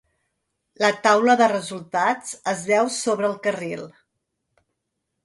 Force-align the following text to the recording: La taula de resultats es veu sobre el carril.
La 0.83 0.87
taula 1.07 1.35
de 1.41 1.49
resultats 1.51 2.31
es 2.53 2.63
veu 2.71 2.89
sobre 2.97 3.29
el 3.33 3.37
carril. 3.45 3.85